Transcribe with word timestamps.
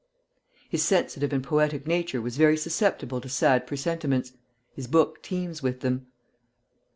His 0.67 0.81
sensitive 0.81 1.31
and 1.31 1.43
poetic 1.43 1.85
nature 1.85 2.23
was 2.23 2.35
very 2.35 2.57
susceptible 2.57 3.21
to 3.21 3.29
sad 3.29 3.67
presentiments; 3.67 4.33
his 4.73 4.87
book 4.87 5.21
teems 5.21 5.61
with 5.61 5.81
them. 5.81 6.07